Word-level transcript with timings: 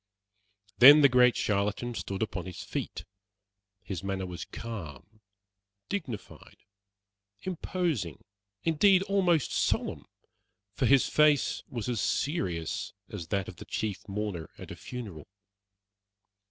Then 0.79 1.01
the 1.01 1.09
great 1.09 1.35
charlatan 1.37 1.93
stood 1.93 2.23
upon 2.23 2.47
his 2.47 2.63
feet. 2.63 3.05
His 3.83 4.03
manner 4.03 4.25
was 4.25 4.45
calm, 4.45 5.21
dignified, 5.89 6.57
imposing, 7.43 8.25
indeed 8.63 9.03
almost 9.03 9.51
solemn, 9.53 10.07
for 10.73 10.87
his 10.87 11.07
face 11.07 11.61
was 11.69 11.87
as 11.87 12.01
serious 12.01 12.93
as 13.09 13.27
that 13.27 13.47
of 13.47 13.57
the 13.57 13.65
chief 13.65 14.07
mourner 14.07 14.49
at 14.57 14.71
a 14.71 14.75
funeral. 14.75 15.27